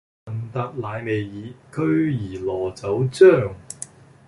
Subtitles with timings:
[0.25, 3.53] 問答乃未已，驅兒羅酒漿。